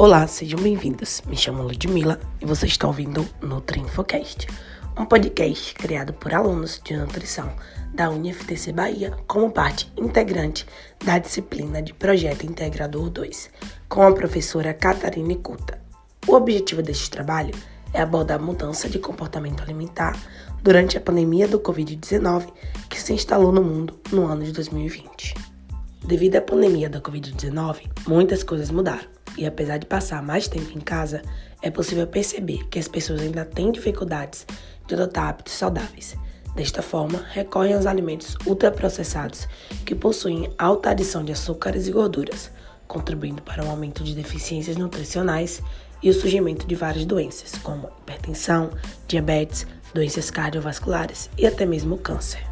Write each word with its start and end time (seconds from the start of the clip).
Olá, 0.00 0.26
sejam 0.26 0.58
bem-vindos. 0.58 1.22
Me 1.26 1.36
chamo 1.36 1.62
Ludmilla 1.62 2.18
e 2.40 2.46
você 2.46 2.64
está 2.64 2.86
ouvindo 2.86 3.28
NutriInfocast, 3.42 4.46
um 4.98 5.04
podcast 5.04 5.74
criado 5.74 6.14
por 6.14 6.32
alunos 6.32 6.80
de 6.82 6.96
nutrição 6.96 7.52
da 7.92 8.08
UniFTC 8.08 8.72
Bahia 8.72 9.14
como 9.26 9.50
parte 9.50 9.92
integrante 9.98 10.66
da 11.04 11.18
disciplina 11.18 11.82
de 11.82 11.92
Projeto 11.92 12.46
Integrador 12.46 13.10
2, 13.10 13.50
com 13.90 14.00
a 14.00 14.12
professora 14.14 14.72
Catarina 14.72 15.34
Cuta. 15.34 15.78
O 16.26 16.32
objetivo 16.32 16.80
deste 16.80 17.10
trabalho 17.10 17.54
é 17.92 18.00
abordar 18.00 18.40
a 18.40 18.42
mudança 18.42 18.88
de 18.88 18.98
comportamento 18.98 19.62
alimentar 19.62 20.18
durante 20.62 20.96
a 20.96 21.00
pandemia 21.02 21.46
do 21.46 21.60
Covid-19 21.60 22.50
que 22.88 22.98
se 22.98 23.12
instalou 23.12 23.52
no 23.52 23.62
mundo 23.62 24.00
no 24.10 24.24
ano 24.24 24.44
de 24.44 24.52
2020. 24.52 25.34
Devido 26.06 26.36
à 26.36 26.40
pandemia 26.40 26.88
da 26.88 27.02
Covid-19, 27.02 27.82
muitas 28.08 28.42
coisas 28.42 28.70
mudaram. 28.70 29.19
E 29.36 29.46
apesar 29.46 29.78
de 29.78 29.86
passar 29.86 30.22
mais 30.22 30.48
tempo 30.48 30.76
em 30.76 30.80
casa, 30.80 31.22
é 31.62 31.70
possível 31.70 32.06
perceber 32.06 32.66
que 32.68 32.78
as 32.78 32.88
pessoas 32.88 33.20
ainda 33.20 33.44
têm 33.44 33.70
dificuldades 33.70 34.46
de 34.86 34.94
adotar 34.94 35.28
hábitos 35.28 35.54
saudáveis. 35.54 36.16
Desta 36.54 36.82
forma, 36.82 37.24
recorrem 37.30 37.74
aos 37.74 37.86
alimentos 37.86 38.36
ultraprocessados 38.44 39.46
que 39.86 39.94
possuem 39.94 40.52
alta 40.58 40.90
adição 40.90 41.24
de 41.24 41.32
açúcares 41.32 41.86
e 41.86 41.92
gorduras, 41.92 42.50
contribuindo 42.88 43.40
para 43.42 43.64
o 43.64 43.70
aumento 43.70 44.02
de 44.02 44.14
deficiências 44.14 44.76
nutricionais 44.76 45.62
e 46.02 46.10
o 46.10 46.14
surgimento 46.14 46.66
de 46.66 46.74
várias 46.74 47.04
doenças, 47.04 47.52
como 47.62 47.88
hipertensão, 48.00 48.70
diabetes, 49.06 49.66
doenças 49.94 50.30
cardiovasculares 50.30 51.30
e 51.38 51.46
até 51.46 51.64
mesmo 51.64 51.98
câncer. 51.98 52.44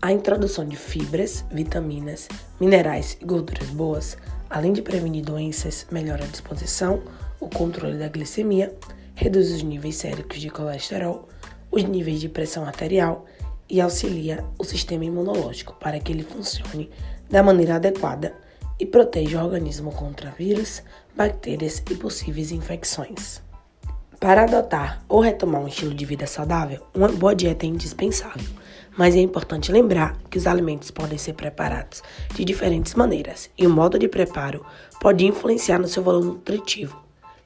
A 0.00 0.12
introdução 0.12 0.66
de 0.66 0.76
fibras, 0.76 1.44
vitaminas, 1.50 2.28
minerais 2.60 3.16
e 3.20 3.24
gorduras 3.24 3.68
boas, 3.70 4.16
além 4.54 4.72
de 4.72 4.82
prevenir 4.82 5.24
doenças, 5.24 5.84
melhora 5.90 6.22
a 6.22 6.28
disposição, 6.28 7.02
o 7.40 7.48
controle 7.48 7.98
da 7.98 8.06
glicemia, 8.06 8.72
reduz 9.16 9.50
os 9.50 9.64
níveis 9.64 9.96
séricos 9.96 10.40
de 10.40 10.48
colesterol, 10.48 11.28
os 11.72 11.82
níveis 11.82 12.20
de 12.20 12.28
pressão 12.28 12.64
arterial 12.64 13.26
e 13.68 13.80
auxilia 13.80 14.44
o 14.56 14.62
sistema 14.62 15.04
imunológico 15.04 15.74
para 15.80 15.98
que 15.98 16.12
ele 16.12 16.22
funcione 16.22 16.88
da 17.28 17.42
maneira 17.42 17.74
adequada 17.74 18.32
e 18.78 18.86
proteja 18.86 19.42
o 19.42 19.44
organismo 19.44 19.90
contra 19.90 20.30
vírus, 20.30 20.84
bactérias 21.16 21.82
e 21.90 21.94
possíveis 21.96 22.52
infecções. 22.52 23.42
Para 24.20 24.44
adotar 24.44 25.04
ou 25.08 25.18
retomar 25.18 25.62
um 25.62 25.68
estilo 25.68 25.92
de 25.92 26.04
vida 26.04 26.28
saudável, 26.28 26.86
uma 26.94 27.08
boa 27.08 27.34
dieta 27.34 27.66
é 27.66 27.70
indispensável, 27.70 28.48
mas 28.96 29.14
é 29.14 29.20
importante 29.20 29.72
lembrar 29.72 30.16
que 30.30 30.38
os 30.38 30.46
alimentos 30.46 30.90
podem 30.90 31.18
ser 31.18 31.34
preparados 31.34 32.02
de 32.34 32.44
diferentes 32.44 32.94
maneiras 32.94 33.50
e 33.58 33.66
o 33.66 33.70
modo 33.70 33.98
de 33.98 34.08
preparo 34.08 34.64
pode 35.00 35.26
influenciar 35.26 35.78
no 35.78 35.88
seu 35.88 36.02
valor 36.02 36.24
nutritivo. 36.24 37.02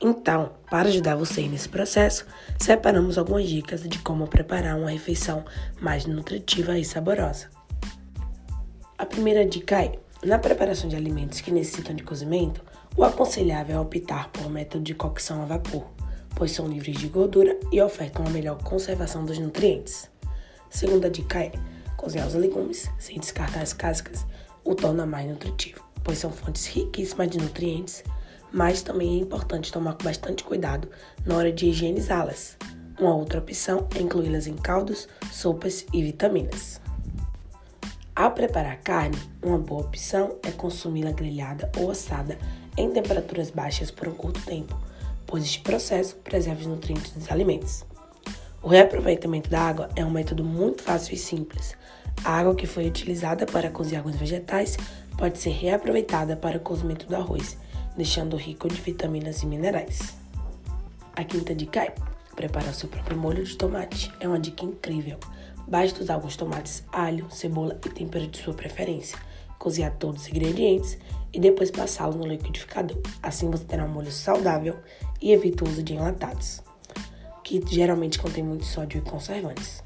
Então, 0.00 0.50
para 0.68 0.88
ajudar 0.88 1.14
você 1.14 1.46
nesse 1.46 1.68
processo, 1.68 2.26
separamos 2.58 3.16
algumas 3.16 3.48
dicas 3.48 3.88
de 3.88 4.00
como 4.00 4.26
preparar 4.26 4.76
uma 4.76 4.90
refeição 4.90 5.44
mais 5.80 6.06
nutritiva 6.06 6.76
e 6.76 6.84
saborosa. 6.84 7.48
A 8.98 9.06
primeira 9.06 9.46
dica 9.46 9.80
é: 9.80 9.98
na 10.24 10.38
preparação 10.38 10.88
de 10.88 10.96
alimentos 10.96 11.40
que 11.40 11.52
necessitam 11.52 11.94
de 11.94 12.02
cozimento, 12.02 12.62
o 12.96 13.04
aconselhável 13.04 13.76
é 13.76 13.80
optar 13.80 14.28
por 14.30 14.44
um 14.46 14.50
método 14.50 14.84
de 14.84 14.94
cocção 14.94 15.42
a 15.42 15.46
vapor, 15.46 15.86
pois 16.34 16.50
são 16.50 16.66
livres 16.66 16.98
de 16.98 17.06
gordura 17.06 17.56
e 17.70 17.80
ofertam 17.80 18.24
uma 18.24 18.30
melhor 18.30 18.62
conservação 18.62 19.24
dos 19.24 19.38
nutrientes. 19.38 20.11
Segunda 20.72 21.10
dica 21.10 21.38
é: 21.38 21.52
cozinhar 21.98 22.26
os 22.26 22.34
legumes 22.34 22.90
sem 22.98 23.20
descartar 23.20 23.60
as 23.60 23.74
cascas 23.74 24.24
o 24.64 24.74
torna 24.74 25.04
mais 25.04 25.28
nutritivo, 25.28 25.84
pois 26.02 26.18
são 26.18 26.32
fontes 26.32 26.66
riquíssimas 26.66 27.28
de 27.28 27.38
nutrientes, 27.38 28.02
mas 28.50 28.82
também 28.82 29.18
é 29.18 29.22
importante 29.22 29.70
tomar 29.70 29.96
bastante 30.02 30.42
cuidado 30.42 30.88
na 31.26 31.36
hora 31.36 31.52
de 31.52 31.66
higienizá-las. 31.66 32.56
Uma 32.98 33.14
outra 33.14 33.38
opção 33.38 33.86
é 33.94 34.00
incluí-las 34.00 34.46
em 34.46 34.56
caldos, 34.56 35.08
sopas 35.30 35.84
e 35.92 36.02
vitaminas. 36.02 36.80
Ao 38.16 38.30
preparar 38.32 38.78
carne, 38.78 39.18
uma 39.42 39.58
boa 39.58 39.82
opção 39.82 40.38
é 40.42 40.50
consumi-la 40.52 41.12
grelhada 41.12 41.70
ou 41.78 41.90
assada 41.90 42.38
em 42.78 42.90
temperaturas 42.90 43.50
baixas 43.50 43.90
por 43.90 44.08
um 44.08 44.14
curto 44.14 44.40
tempo, 44.46 44.74
pois 45.26 45.44
este 45.44 45.60
processo 45.60 46.16
preserva 46.16 46.62
os 46.62 46.66
nutrientes 46.66 47.12
dos 47.12 47.30
alimentos. 47.30 47.84
O 48.62 48.68
reaproveitamento 48.68 49.50
da 49.50 49.60
água 49.60 49.88
é 49.96 50.04
um 50.04 50.10
método 50.10 50.44
muito 50.44 50.84
fácil 50.84 51.14
e 51.14 51.18
simples. 51.18 51.76
A 52.24 52.38
água 52.38 52.54
que 52.54 52.64
foi 52.64 52.86
utilizada 52.86 53.44
para 53.44 53.68
cozinhar 53.68 54.02
alguns 54.02 54.16
vegetais 54.16 54.76
pode 55.18 55.38
ser 55.38 55.50
reaproveitada 55.50 56.36
para 56.36 56.58
o 56.58 56.60
cozimento 56.60 57.06
do 57.06 57.16
arroz, 57.16 57.58
deixando 57.96 58.36
rico 58.36 58.68
de 58.68 58.80
vitaminas 58.80 59.42
e 59.42 59.46
minerais. 59.46 60.16
A 61.16 61.24
quinta 61.24 61.52
dica 61.56 61.82
é 61.82 61.94
preparar 62.36 62.72
seu 62.72 62.88
próprio 62.88 63.18
molho 63.18 63.42
de 63.42 63.56
tomate. 63.56 64.12
É 64.20 64.28
uma 64.28 64.38
dica 64.38 64.64
incrível. 64.64 65.18
Basta 65.66 66.00
usar 66.00 66.14
alguns 66.14 66.36
tomates, 66.36 66.84
alho, 66.92 67.26
cebola 67.30 67.78
e 67.84 67.88
tempero 67.88 68.28
de 68.28 68.38
sua 68.38 68.54
preferência. 68.54 69.18
Cozinhar 69.58 69.96
todos 69.98 70.22
os 70.22 70.28
ingredientes 70.28 70.98
e 71.32 71.40
depois 71.40 71.72
passá-lo 71.72 72.16
no 72.16 72.26
liquidificador. 72.26 72.98
Assim 73.20 73.50
você 73.50 73.64
terá 73.64 73.84
um 73.84 73.88
molho 73.88 74.12
saudável 74.12 74.76
e 75.20 75.32
evita 75.32 75.64
o 75.64 75.68
uso 75.68 75.82
de 75.82 75.94
enlatados, 75.94 76.62
que 77.60 77.74
geralmente 77.74 78.18
contém 78.18 78.42
muito 78.42 78.64
sódio 78.64 78.98
e 78.98 79.10
conservantes. 79.10 79.82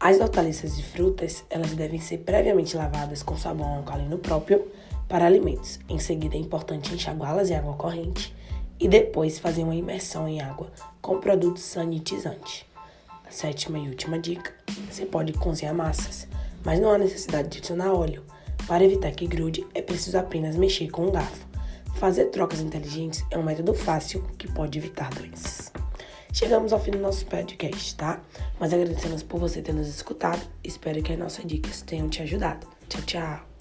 As 0.00 0.20
hortaliças 0.20 0.78
e 0.78 0.82
frutas, 0.82 1.44
elas 1.50 1.72
devem 1.72 2.00
ser 2.00 2.18
previamente 2.18 2.76
lavadas 2.76 3.22
com 3.22 3.36
sabão 3.36 3.78
alcalino 3.78 4.16
próprio 4.18 4.70
para 5.08 5.26
alimentos. 5.26 5.80
Em 5.88 5.98
seguida, 5.98 6.36
é 6.36 6.38
importante 6.38 6.94
enxaguá-las 6.94 7.50
em 7.50 7.56
água 7.56 7.74
corrente 7.74 8.34
e 8.78 8.86
depois 8.86 9.38
fazer 9.38 9.64
uma 9.64 9.74
imersão 9.74 10.28
em 10.28 10.40
água 10.40 10.70
com 11.02 11.18
produto 11.18 11.58
sanitizante. 11.58 12.64
A 13.26 13.30
sétima 13.30 13.78
e 13.78 13.88
última 13.88 14.18
dica: 14.18 14.54
você 14.88 15.04
pode 15.04 15.32
cozinhar 15.32 15.74
massas, 15.74 16.28
mas 16.64 16.78
não 16.78 16.90
há 16.90 16.98
necessidade 16.98 17.48
de 17.48 17.58
adicionar 17.58 17.92
óleo. 17.92 18.24
Para 18.68 18.84
evitar 18.84 19.10
que 19.12 19.26
grude, 19.26 19.66
é 19.74 19.82
preciso 19.82 20.18
apenas 20.18 20.54
mexer 20.54 20.90
com 20.90 21.06
um 21.06 21.10
garfo. 21.10 21.46
Fazer 21.96 22.26
trocas 22.26 22.60
inteligentes 22.60 23.24
é 23.30 23.36
um 23.38 23.42
método 23.42 23.74
fácil 23.74 24.22
que 24.38 24.46
pode 24.52 24.78
evitar 24.78 25.10
doenças. 25.10 25.72
Chegamos 26.32 26.72
ao 26.72 26.80
fim 26.80 26.92
do 26.92 26.98
nosso 26.98 27.26
podcast, 27.26 27.96
tá? 27.96 28.20
Mas 28.60 28.72
agradecemos 28.72 29.22
por 29.22 29.40
você 29.40 29.62
ter 29.62 29.72
nos 29.72 29.88
escutado. 29.88 30.40
Espero 30.62 31.02
que 31.02 31.12
as 31.12 31.18
nossas 31.18 31.44
dicas 31.44 31.82
tenham 31.82 32.08
te 32.08 32.22
ajudado. 32.22 32.66
Tchau, 32.88 33.02
tchau! 33.02 33.57